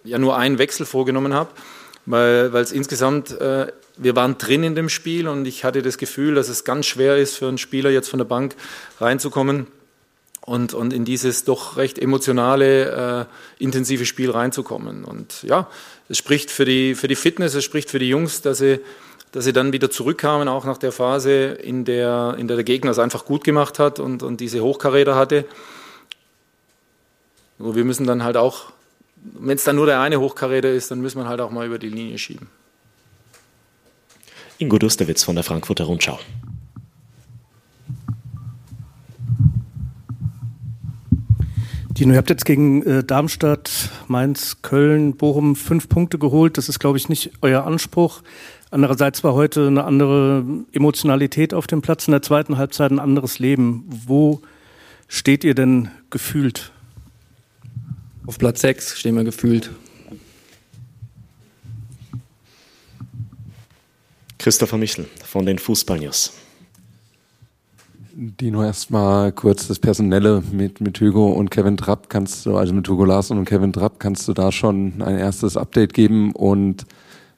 ja 0.02 0.18
nur 0.18 0.36
einen 0.36 0.58
Wechsel 0.58 0.86
vorgenommen 0.86 1.34
habe, 1.34 1.50
weil 2.06 2.54
es 2.56 2.72
insgesamt, 2.72 3.32
äh, 3.40 3.68
wir 3.96 4.16
waren 4.16 4.38
drin 4.38 4.62
in 4.64 4.74
dem 4.74 4.88
Spiel 4.88 5.28
und 5.28 5.46
ich 5.46 5.64
hatte 5.64 5.82
das 5.82 5.98
Gefühl, 5.98 6.34
dass 6.34 6.48
es 6.48 6.64
ganz 6.64 6.86
schwer 6.86 7.16
ist 7.16 7.36
für 7.36 7.48
einen 7.48 7.58
Spieler 7.58 7.90
jetzt 7.90 8.08
von 8.08 8.18
der 8.18 8.24
Bank 8.24 8.56
reinzukommen 9.00 9.66
und, 10.40 10.74
und 10.74 10.92
in 10.92 11.04
dieses 11.04 11.44
doch 11.44 11.76
recht 11.76 11.98
emotionale, 11.98 13.26
äh, 13.58 13.62
intensive 13.62 14.04
Spiel 14.04 14.30
reinzukommen. 14.30 15.04
Und 15.04 15.42
ja, 15.42 15.68
es 16.08 16.18
spricht 16.18 16.50
für 16.50 16.64
die, 16.64 16.94
für 16.94 17.08
die 17.08 17.16
Fitness, 17.16 17.54
es 17.54 17.64
spricht 17.64 17.90
für 17.90 17.98
die 17.98 18.08
Jungs, 18.08 18.42
dass 18.42 18.58
sie 18.58 18.80
dass 19.34 19.44
sie 19.44 19.52
dann 19.52 19.72
wieder 19.72 19.90
zurückkamen, 19.90 20.46
auch 20.46 20.64
nach 20.64 20.78
der 20.78 20.92
Phase, 20.92 21.32
in 21.32 21.84
der, 21.84 22.36
in 22.38 22.46
der 22.46 22.56
der 22.56 22.62
Gegner 22.62 22.92
es 22.92 23.00
einfach 23.00 23.24
gut 23.24 23.42
gemacht 23.42 23.80
hat 23.80 23.98
und, 23.98 24.22
und 24.22 24.40
diese 24.40 24.60
Hochkaräter 24.60 25.16
hatte. 25.16 25.44
Nur 27.58 27.74
wir 27.74 27.84
müssen 27.84 28.06
dann 28.06 28.22
halt 28.22 28.36
auch, 28.36 28.70
wenn 29.24 29.56
es 29.56 29.64
dann 29.64 29.76
nur 29.76 29.86
der 29.86 30.00
eine 30.00 30.20
Hochkaräter 30.20 30.70
ist, 30.70 30.90
dann 30.90 31.00
müssen 31.00 31.18
wir 31.18 31.28
halt 31.28 31.40
auch 31.40 31.50
mal 31.50 31.66
über 31.66 31.78
die 31.78 31.88
Linie 31.88 32.18
schieben. 32.18 32.48
Ingo 34.58 34.78
Dustewitz 34.78 35.24
von 35.24 35.34
der 35.34 35.44
Frankfurter 35.44 35.84
Rundschau. 35.84 36.18
Dino, 41.90 42.12
ihr 42.12 42.18
habt 42.18 42.30
jetzt 42.30 42.44
gegen 42.44 42.82
äh, 42.82 43.04
Darmstadt, 43.04 43.90
Mainz, 44.08 44.62
Köln, 44.62 45.16
Bochum 45.16 45.54
fünf 45.54 45.88
Punkte 45.88 46.18
geholt. 46.18 46.58
Das 46.58 46.68
ist, 46.68 46.80
glaube 46.80 46.98
ich, 46.98 47.08
nicht 47.08 47.30
euer 47.40 47.64
Anspruch. 47.64 48.22
Andererseits 48.72 49.22
war 49.22 49.34
heute 49.34 49.68
eine 49.68 49.84
andere 49.84 50.44
Emotionalität 50.72 51.54
auf 51.54 51.68
dem 51.68 51.82
Platz, 51.82 52.08
in 52.08 52.10
der 52.10 52.22
zweiten 52.22 52.58
Halbzeit 52.58 52.90
ein 52.90 52.98
anderes 52.98 53.38
Leben. 53.38 53.84
Wo 53.86 54.42
steht 55.06 55.44
ihr 55.44 55.54
denn 55.54 55.88
gefühlt? 56.10 56.72
Auf 58.26 58.38
Platz 58.38 58.62
6 58.62 58.98
stehen 58.98 59.16
wir 59.16 59.24
gefühlt. 59.24 59.70
Christopher 64.38 64.78
Michel 64.78 65.06
von 65.24 65.44
den 65.44 65.58
Fußballnews. 65.58 66.32
Dino, 68.14 68.62
erstmal 68.62 69.32
kurz 69.32 69.68
das 69.68 69.78
Personelle 69.78 70.42
mit, 70.52 70.80
mit 70.80 71.00
Hugo 71.00 71.32
und 71.32 71.50
Kevin 71.50 71.76
Trapp. 71.76 72.08
Kannst 72.08 72.46
du, 72.46 72.56
also 72.56 72.72
mit 72.72 72.88
Hugo 72.88 73.04
Larsen 73.04 73.36
und 73.36 73.44
Kevin 73.44 73.72
Trapp, 73.72 74.00
kannst 74.00 74.26
du 74.26 74.32
da 74.32 74.52
schon 74.52 75.02
ein 75.02 75.18
erstes 75.18 75.56
Update 75.56 75.92
geben 75.92 76.32
und 76.32 76.86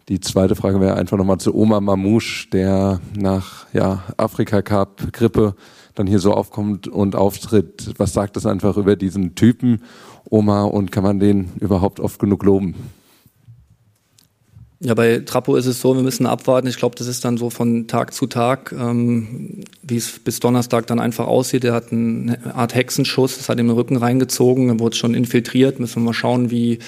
die 0.08 0.20
zweite 0.20 0.54
Frage 0.54 0.80
wäre 0.80 0.94
einfach 0.94 1.16
nochmal 1.16 1.38
zu 1.38 1.52
Oma 1.52 1.80
Mamouche, 1.80 2.48
der 2.52 3.00
nach 3.16 3.66
ja, 3.72 4.04
Afrika 4.16 4.62
Cup 4.62 5.12
Grippe 5.12 5.56
dann 5.96 6.06
hier 6.06 6.20
so 6.20 6.32
aufkommt 6.32 6.86
und 6.86 7.16
auftritt. 7.16 7.94
Was 7.96 8.12
sagt 8.12 8.36
das 8.36 8.46
einfach 8.46 8.76
über 8.76 8.94
diesen 8.94 9.34
Typen 9.34 9.82
Oma 10.30 10.64
und 10.64 10.92
kann 10.92 11.02
man 11.02 11.20
den 11.20 11.52
überhaupt 11.60 12.00
oft 12.00 12.18
genug 12.18 12.44
loben? 12.44 12.74
Ja, 14.78 14.92
bei 14.92 15.20
Trappo 15.20 15.56
ist 15.56 15.64
es 15.64 15.80
so, 15.80 15.96
wir 15.96 16.02
müssen 16.02 16.26
abwarten. 16.26 16.68
Ich 16.68 16.76
glaube, 16.76 16.96
das 16.96 17.06
ist 17.06 17.24
dann 17.24 17.38
so 17.38 17.48
von 17.48 17.86
Tag 17.86 18.12
zu 18.12 18.26
Tag, 18.26 18.74
ähm, 18.78 19.64
wie 19.82 19.96
es 19.96 20.18
bis 20.18 20.38
Donnerstag 20.38 20.86
dann 20.86 21.00
einfach 21.00 21.26
aussieht. 21.26 21.64
Er 21.64 21.72
hat 21.72 21.92
eine 21.92 22.54
Art 22.54 22.74
Hexenschuss, 22.74 23.38
das 23.38 23.48
hat 23.48 23.58
ihm 23.58 23.68
den 23.68 23.76
Rücken 23.76 23.96
reingezogen, 23.96 24.68
er 24.68 24.78
wurde 24.78 24.96
schon 24.96 25.14
infiltriert. 25.14 25.80
Müssen 25.80 26.02
wir 26.02 26.06
mal 26.06 26.12
schauen, 26.12 26.50
wie 26.50 26.78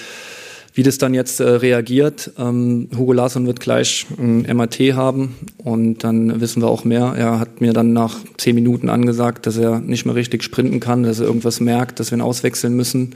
wie 0.73 0.83
das 0.83 0.97
dann 0.97 1.13
jetzt 1.13 1.39
äh, 1.39 1.43
reagiert. 1.49 2.31
Ähm, 2.37 2.89
Hugo 2.97 3.13
Larsson 3.13 3.47
wird 3.47 3.59
gleich 3.59 4.05
ein 4.17 4.45
MAT 4.55 4.79
haben 4.93 5.35
und 5.57 6.03
dann 6.03 6.39
wissen 6.41 6.61
wir 6.61 6.69
auch 6.69 6.83
mehr. 6.83 7.13
Er 7.17 7.39
hat 7.39 7.61
mir 7.61 7.73
dann 7.73 7.93
nach 7.93 8.17
zehn 8.37 8.55
Minuten 8.55 8.89
angesagt, 8.89 9.45
dass 9.45 9.57
er 9.57 9.79
nicht 9.79 10.05
mehr 10.05 10.15
richtig 10.15 10.43
sprinten 10.43 10.79
kann, 10.79 11.03
dass 11.03 11.19
er 11.19 11.25
irgendwas 11.25 11.59
merkt, 11.59 11.99
dass 11.99 12.11
wir 12.11 12.17
ihn 12.17 12.21
auswechseln 12.21 12.75
müssen. 12.75 13.15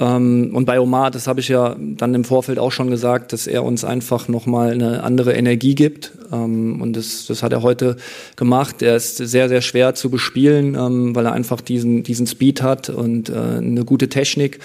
Ähm, 0.00 0.50
und 0.54 0.64
bei 0.64 0.80
Omar, 0.80 1.10
das 1.10 1.26
habe 1.26 1.40
ich 1.40 1.48
ja 1.48 1.76
dann 1.78 2.14
im 2.14 2.24
Vorfeld 2.24 2.58
auch 2.58 2.72
schon 2.72 2.90
gesagt, 2.90 3.32
dass 3.32 3.46
er 3.46 3.62
uns 3.62 3.84
einfach 3.84 4.26
nochmal 4.28 4.72
eine 4.72 5.04
andere 5.04 5.34
Energie 5.34 5.74
gibt. 5.74 6.12
Ähm, 6.32 6.80
und 6.82 6.96
das, 6.96 7.26
das 7.26 7.42
hat 7.42 7.52
er 7.52 7.62
heute 7.62 7.96
gemacht. 8.36 8.82
Er 8.82 8.96
ist 8.96 9.18
sehr, 9.18 9.48
sehr 9.48 9.60
schwer 9.60 9.94
zu 9.94 10.10
bespielen, 10.10 10.74
ähm, 10.74 11.14
weil 11.14 11.26
er 11.26 11.32
einfach 11.32 11.60
diesen, 11.60 12.02
diesen 12.02 12.26
Speed 12.26 12.62
hat 12.62 12.88
und 12.88 13.28
äh, 13.28 13.34
eine 13.34 13.84
gute 13.84 14.08
Technik. 14.08 14.58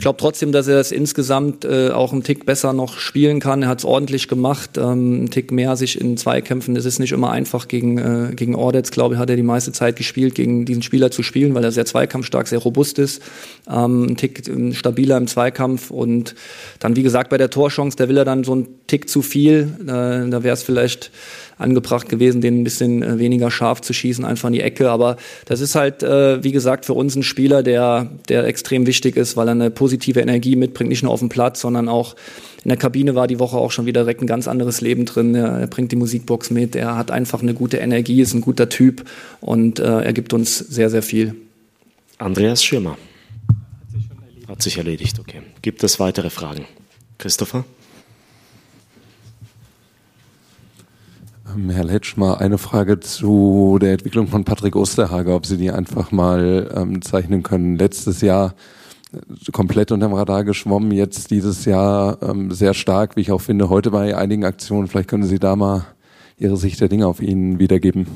Ich 0.00 0.02
glaube 0.02 0.16
trotzdem, 0.18 0.50
dass 0.50 0.66
er 0.66 0.80
es 0.80 0.92
insgesamt 0.92 1.66
äh, 1.66 1.90
auch 1.90 2.14
einen 2.14 2.22
Tick 2.22 2.46
besser 2.46 2.72
noch 2.72 2.96
spielen 2.98 3.38
kann. 3.38 3.64
Er 3.64 3.68
hat 3.68 3.80
es 3.80 3.84
ordentlich 3.84 4.28
gemacht, 4.28 4.78
ähm, 4.78 4.84
einen 4.84 5.30
Tick 5.30 5.52
mehr 5.52 5.76
sich 5.76 6.00
in 6.00 6.16
Zweikämpfen. 6.16 6.74
Es 6.74 6.86
ist 6.86 7.00
nicht 7.00 7.12
immer 7.12 7.30
einfach 7.32 7.68
gegen, 7.68 7.98
äh, 7.98 8.34
gegen 8.34 8.54
Ordetz, 8.54 8.92
glaube 8.92 9.14
ich, 9.14 9.20
hat 9.20 9.28
er 9.28 9.36
die 9.36 9.42
meiste 9.42 9.72
Zeit 9.72 9.96
gespielt, 9.96 10.34
gegen 10.34 10.64
diesen 10.64 10.82
Spieler 10.82 11.10
zu 11.10 11.22
spielen, 11.22 11.54
weil 11.54 11.64
er 11.64 11.70
sehr 11.70 11.84
zweikampfstark, 11.84 12.48
sehr 12.48 12.60
robust 12.60 12.98
ist. 12.98 13.20
Ähm, 13.68 14.04
ein 14.04 14.16
Tick 14.16 14.48
äh, 14.48 14.72
stabiler 14.72 15.18
im 15.18 15.26
Zweikampf 15.26 15.90
und 15.90 16.34
dann, 16.78 16.96
wie 16.96 17.02
gesagt, 17.02 17.28
bei 17.28 17.36
der 17.36 17.50
Torchance, 17.50 17.98
da 17.98 18.08
will 18.08 18.16
er 18.16 18.24
dann 18.24 18.42
so 18.42 18.52
einen 18.52 18.68
Tick 18.86 19.06
zu 19.06 19.20
viel. 19.20 19.68
Äh, 19.82 20.30
da 20.30 20.42
wäre 20.42 20.54
es 20.54 20.62
vielleicht 20.62 21.10
angebracht 21.60 22.08
gewesen, 22.08 22.40
den 22.40 22.60
ein 22.60 22.64
bisschen 22.64 23.02
äh, 23.02 23.18
weniger 23.18 23.50
scharf 23.50 23.80
zu 23.80 23.92
schießen, 23.92 24.24
einfach 24.24 24.48
in 24.48 24.54
die 24.54 24.60
Ecke. 24.60 24.90
Aber 24.90 25.16
das 25.46 25.60
ist 25.60 25.74
halt, 25.74 26.02
äh, 26.02 26.42
wie 26.42 26.52
gesagt, 26.52 26.86
für 26.86 26.94
uns 26.94 27.14
ein 27.16 27.22
Spieler, 27.22 27.62
der, 27.62 28.08
der 28.28 28.44
extrem 28.44 28.86
wichtig 28.86 29.16
ist, 29.16 29.36
weil 29.36 29.48
er 29.48 29.52
eine 29.52 29.70
positive 29.70 30.20
Energie 30.20 30.56
mitbringt, 30.56 30.90
nicht 30.90 31.02
nur 31.02 31.12
auf 31.12 31.20
dem 31.20 31.28
Platz, 31.28 31.60
sondern 31.60 31.88
auch 31.88 32.16
in 32.64 32.68
der 32.68 32.76
Kabine 32.76 33.14
war 33.14 33.26
die 33.26 33.38
Woche 33.38 33.56
auch 33.56 33.70
schon 33.70 33.86
wieder 33.86 34.02
direkt 34.02 34.20
ein 34.22 34.26
ganz 34.26 34.46
anderes 34.46 34.80
Leben 34.80 35.06
drin. 35.06 35.34
Er, 35.34 35.66
bringt 35.66 35.92
die 35.92 35.96
Musikbox 35.96 36.50
mit, 36.50 36.76
er 36.76 36.96
hat 36.96 37.10
einfach 37.10 37.42
eine 37.42 37.54
gute 37.54 37.78
Energie, 37.78 38.20
ist 38.20 38.34
ein 38.34 38.42
guter 38.42 38.68
Typ 38.68 39.04
und 39.40 39.78
äh, 39.78 40.02
er 40.02 40.12
gibt 40.12 40.32
uns 40.32 40.58
sehr, 40.58 40.90
sehr 40.90 41.02
viel. 41.02 41.34
Andreas 42.18 42.62
Schirmer. 42.62 42.98
Hat 44.46 44.62
sich 44.62 44.76
erledigt, 44.76 45.18
okay. 45.18 45.40
Gibt 45.62 45.84
es 45.84 46.00
weitere 46.00 46.28
Fragen? 46.28 46.66
Christopher? 47.18 47.64
Herr 51.70 51.84
Letsch, 51.84 52.16
mal 52.16 52.34
eine 52.34 52.58
Frage 52.58 53.00
zu 53.00 53.78
der 53.80 53.92
Entwicklung 53.92 54.28
von 54.28 54.44
Patrick 54.44 54.76
Osterhager, 54.76 55.34
ob 55.34 55.46
Sie 55.46 55.56
die 55.56 55.70
einfach 55.70 56.12
mal 56.12 56.70
ähm, 56.74 57.02
zeichnen 57.02 57.42
können. 57.42 57.76
Letztes 57.76 58.20
Jahr 58.20 58.54
äh, 59.12 59.50
komplett 59.52 59.90
unterm 59.90 60.12
Radar 60.14 60.44
geschwommen, 60.44 60.92
jetzt 60.92 61.30
dieses 61.30 61.64
Jahr 61.64 62.18
ähm, 62.22 62.52
sehr 62.52 62.74
stark, 62.74 63.16
wie 63.16 63.22
ich 63.22 63.32
auch 63.32 63.40
finde, 63.40 63.68
heute 63.68 63.90
bei 63.90 64.16
einigen 64.16 64.44
Aktionen. 64.44 64.86
Vielleicht 64.88 65.08
können 65.08 65.24
Sie 65.24 65.38
da 65.38 65.56
mal 65.56 65.86
Ihre 66.38 66.56
Sicht 66.56 66.80
der 66.80 66.88
Dinge 66.88 67.06
auf 67.06 67.20
ihn 67.20 67.58
wiedergeben. 67.58 68.06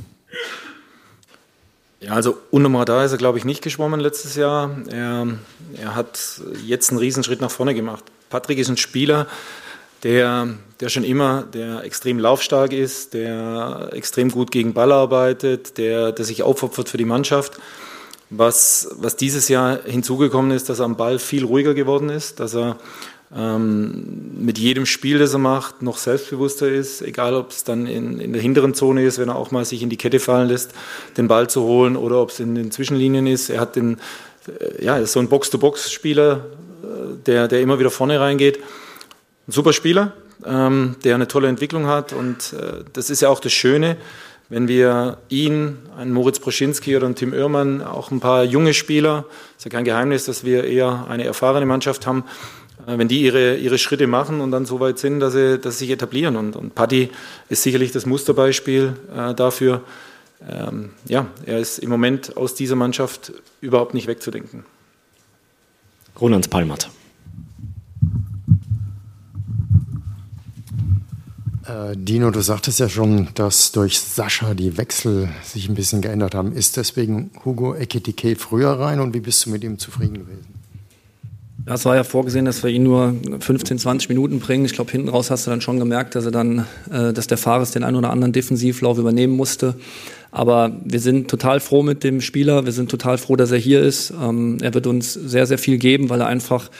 Ja, 2.00 2.12
also 2.12 2.36
unterm 2.50 2.76
Radar 2.76 3.04
ist 3.04 3.12
er, 3.12 3.18
glaube 3.18 3.38
ich, 3.38 3.44
nicht 3.44 3.62
geschwommen 3.62 3.98
letztes 3.98 4.36
Jahr. 4.36 4.70
Er, 4.90 5.26
er 5.80 5.96
hat 5.96 6.40
jetzt 6.64 6.90
einen 6.90 6.98
Riesenschritt 6.98 7.40
nach 7.40 7.50
vorne 7.50 7.74
gemacht. 7.74 8.04
Patrick 8.30 8.58
ist 8.58 8.68
ein 8.68 8.76
Spieler, 8.76 9.26
der, 10.04 10.48
der 10.80 10.88
schon 10.90 11.02
immer, 11.02 11.44
der 11.52 11.82
extrem 11.82 12.18
laufstark 12.18 12.72
ist, 12.72 13.14
der 13.14 13.88
extrem 13.92 14.30
gut 14.30 14.50
gegen 14.50 14.74
Ball 14.74 14.92
arbeitet, 14.92 15.78
der, 15.78 16.12
der 16.12 16.24
sich 16.24 16.42
aufopfert 16.42 16.88
für 16.90 16.98
die 16.98 17.06
Mannschaft. 17.06 17.54
Was, 18.30 18.88
was 18.98 19.16
dieses 19.16 19.48
Jahr 19.48 19.80
hinzugekommen 19.84 20.50
ist, 20.50 20.68
dass 20.68 20.78
er 20.78 20.84
am 20.84 20.96
Ball 20.96 21.18
viel 21.18 21.44
ruhiger 21.44 21.74
geworden 21.74 22.10
ist, 22.10 22.40
dass 22.40 22.54
er 22.54 22.76
ähm, 23.34 24.32
mit 24.38 24.58
jedem 24.58 24.86
Spiel, 24.86 25.18
das 25.18 25.32
er 25.32 25.38
macht, 25.38 25.82
noch 25.82 25.98
selbstbewusster 25.98 26.68
ist, 26.68 27.00
egal 27.02 27.34
ob 27.34 27.50
es 27.50 27.64
dann 27.64 27.86
in, 27.86 28.20
in 28.20 28.32
der 28.32 28.42
hinteren 28.42 28.74
Zone 28.74 29.04
ist, 29.04 29.18
wenn 29.18 29.28
er 29.28 29.36
auch 29.36 29.50
mal 29.50 29.64
sich 29.64 29.82
in 29.82 29.90
die 29.90 29.96
Kette 29.96 30.20
fallen 30.20 30.48
lässt, 30.48 30.72
den 31.16 31.28
Ball 31.28 31.48
zu 31.48 31.62
holen, 31.62 31.96
oder 31.96 32.20
ob 32.20 32.30
es 32.30 32.40
in 32.40 32.54
den 32.54 32.70
Zwischenlinien 32.70 33.26
ist. 33.26 33.50
Er 33.50 33.60
hat 33.60 33.76
den, 33.76 33.98
äh, 34.48 34.84
ja, 34.84 34.98
ist 34.98 35.12
so 35.12 35.20
ein 35.20 35.28
Box-to-Box-Spieler, 35.28 36.44
äh, 36.82 36.86
der, 37.26 37.48
der 37.48 37.60
immer 37.60 37.78
wieder 37.78 37.90
vorne 37.90 38.20
reingeht. 38.20 38.58
Ein 39.46 39.52
super 39.52 39.72
Spieler, 39.72 40.12
ähm, 40.44 40.96
der 41.04 41.14
eine 41.14 41.28
tolle 41.28 41.48
Entwicklung 41.48 41.86
hat 41.86 42.12
und 42.12 42.52
äh, 42.54 42.84
das 42.92 43.10
ist 43.10 43.22
ja 43.22 43.28
auch 43.28 43.40
das 43.40 43.52
Schöne, 43.52 43.96
wenn 44.48 44.68
wir 44.68 45.18
ihn, 45.28 45.78
einen 45.96 46.12
Moritz 46.12 46.38
Broschinski 46.38 46.96
oder 46.96 47.06
einen 47.06 47.14
Tim 47.14 47.32
Oehrmann, 47.32 47.82
auch 47.82 48.10
ein 48.10 48.20
paar 48.20 48.44
junge 48.44 48.74
Spieler, 48.74 49.24
ist 49.56 49.64
ja 49.64 49.70
kein 49.70 49.84
Geheimnis, 49.84 50.26
dass 50.26 50.44
wir 50.44 50.64
eher 50.64 51.06
eine 51.08 51.24
erfahrene 51.24 51.66
Mannschaft 51.66 52.06
haben, 52.06 52.24
äh, 52.86 52.98
wenn 52.98 53.08
die 53.08 53.22
ihre, 53.22 53.56
ihre 53.56 53.78
Schritte 53.78 54.06
machen 54.06 54.40
und 54.40 54.50
dann 54.50 54.66
so 54.66 54.80
weit 54.80 54.98
sind, 54.98 55.20
dass 55.20 55.32
sie, 55.32 55.58
dass 55.58 55.78
sie 55.78 55.86
sich 55.86 55.94
etablieren. 55.94 56.36
Und, 56.36 56.56
und 56.56 56.74
Paddy 56.74 57.10
ist 57.48 57.62
sicherlich 57.62 57.92
das 57.92 58.06
Musterbeispiel 58.06 58.94
äh, 59.16 59.34
dafür. 59.34 59.82
Ähm, 60.48 60.90
ja, 61.06 61.26
er 61.46 61.58
ist 61.58 61.78
im 61.78 61.88
Moment 61.88 62.36
aus 62.36 62.54
dieser 62.54 62.76
Mannschaft 62.76 63.32
überhaupt 63.60 63.94
nicht 63.94 64.06
wegzudenken. 64.06 64.64
Roland 66.20 66.50
Palmert. 66.50 66.90
Äh, 71.66 71.96
Dino, 71.96 72.30
du 72.30 72.40
sagtest 72.40 72.78
ja 72.80 72.88
schon, 72.88 73.28
dass 73.34 73.72
durch 73.72 73.98
Sascha 73.98 74.54
die 74.54 74.76
Wechsel 74.76 75.28
sich 75.42 75.68
ein 75.68 75.74
bisschen 75.74 76.02
geändert 76.02 76.34
haben. 76.34 76.52
Ist 76.52 76.76
deswegen 76.76 77.30
Hugo 77.44 77.74
Ekitike 77.74 78.36
früher 78.36 78.72
rein 78.72 79.00
und 79.00 79.14
wie 79.14 79.20
bist 79.20 79.46
du 79.46 79.50
mit 79.50 79.64
ihm 79.64 79.78
zufrieden 79.78 80.14
gewesen? 80.14 80.64
Das 81.66 81.86
war 81.86 81.96
ja 81.96 82.04
vorgesehen, 82.04 82.44
dass 82.44 82.62
wir 82.62 82.68
ihn 82.68 82.82
nur 82.82 83.14
15, 83.40 83.78
20 83.78 84.10
Minuten 84.10 84.38
bringen. 84.38 84.66
Ich 84.66 84.74
glaube, 84.74 84.90
hinten 84.90 85.08
raus 85.08 85.30
hast 85.30 85.46
du 85.46 85.50
dann 85.50 85.62
schon 85.62 85.78
gemerkt, 85.78 86.14
dass 86.14 86.26
er 86.26 86.30
dann, 86.30 86.66
äh, 86.90 87.14
dass 87.14 87.26
der 87.26 87.38
Fares 87.38 87.70
den 87.70 87.84
ein 87.84 87.96
oder 87.96 88.10
anderen 88.10 88.34
Defensivlauf 88.34 88.98
übernehmen 88.98 89.34
musste. 89.34 89.74
Aber 90.30 90.72
wir 90.84 91.00
sind 91.00 91.28
total 91.28 91.60
froh 91.60 91.82
mit 91.82 92.04
dem 92.04 92.20
Spieler. 92.20 92.66
Wir 92.66 92.72
sind 92.72 92.90
total 92.90 93.16
froh, 93.16 93.36
dass 93.36 93.50
er 93.50 93.58
hier 93.58 93.80
ist. 93.80 94.12
Ähm, 94.20 94.58
er 94.60 94.74
wird 94.74 94.86
uns 94.86 95.14
sehr, 95.14 95.46
sehr 95.46 95.58
viel 95.58 95.78
geben, 95.78 96.10
weil 96.10 96.20
er 96.20 96.26
einfach 96.26 96.70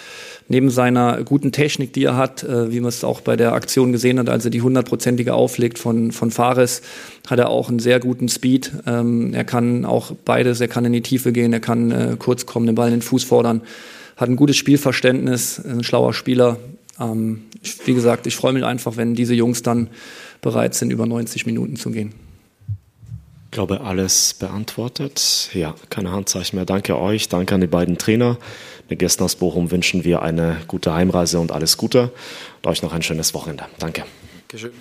neben 0.49 0.71
seiner 0.71 1.23
guten 1.23 1.53
Technik, 1.53 1.93
die 1.93 2.05
er 2.05 2.17
hat, 2.17 2.43
äh, 2.43 2.71
wie 2.71 2.81
man 2.81 2.89
es 2.89 3.05
auch 3.05 3.21
bei 3.21 3.37
der 3.37 3.53
Aktion 3.53 3.93
gesehen 3.93 4.19
hat, 4.19 4.29
als 4.29 4.45
er 4.45 4.51
die 4.51 4.63
hundertprozentige 4.63 5.35
auflegt 5.35 5.79
von, 5.79 6.13
von 6.13 6.31
Fares, 6.31 6.83
hat 7.27 7.39
er 7.39 7.49
auch 7.49 7.69
einen 7.69 7.79
sehr 7.79 8.01
guten 8.01 8.29
Speed. 8.29 8.73
Ähm, 8.87 9.33
er 9.33 9.45
kann 9.45 9.85
auch 9.85 10.13
beides, 10.13 10.61
er 10.61 10.69
kann 10.69 10.85
in 10.85 10.93
die 10.93 11.03
Tiefe 11.03 11.33
gehen, 11.33 11.53
er 11.53 11.61
kann 11.61 11.91
äh, 11.91 12.17
kurz 12.19 12.47
kommen, 12.47 12.67
den 12.67 12.75
Ball 12.75 12.89
in 12.89 12.97
den 12.97 13.03
Fuß 13.03 13.25
fordern, 13.25 13.63
hat 14.17 14.29
ein 14.29 14.37
gutes 14.37 14.57
Spielverständnis, 14.57 15.61
ein 15.65 15.83
schlauer 15.83 16.13
Spieler. 16.13 16.59
Ähm, 17.01 17.45
ich, 17.63 17.87
wie 17.87 17.95
gesagt, 17.95 18.27
ich 18.27 18.37
freue 18.37 18.53
mich 18.53 18.65
einfach, 18.65 18.97
wenn 18.97 19.15
diese 19.15 19.35
Jungs 19.35 19.63
dann 19.63 19.89
bereit 20.43 20.75
sind, 20.75 20.91
über 20.91 21.07
90 21.07 21.47
Minuten 21.47 21.77
zu 21.77 21.91
gehen. 21.91 22.13
Ich 23.47 23.57
glaube, 23.57 23.83
alles 23.83 24.35
beantwortet. 24.35 25.51
Ja, 25.55 25.75
keine 25.89 26.11
Handzeichen 26.11 26.57
mehr. 26.57 26.67
Danke 26.67 26.99
euch, 26.99 27.29
danke 27.29 27.55
an 27.55 27.61
die 27.61 27.69
beiden 27.69 27.99
Trainer. 27.99 28.37
Den 28.91 28.99
Gästen 28.99 29.23
aus 29.23 29.37
Bochum 29.37 29.71
wünschen 29.71 30.05
wir 30.05 30.23
eine 30.23 30.59
gute 30.69 30.93
Heimreise 30.93 31.41
und 31.41 31.53
alles 31.53 31.77
Gute. 31.77 32.13
Und 32.63 32.71
euch 32.71 32.83
noch 32.83 32.93
ein 32.93 33.03
schönes 33.03 33.35
Wochenende. 33.35 33.65
Danke. 33.79 34.05
Dankeschön. 34.49 34.73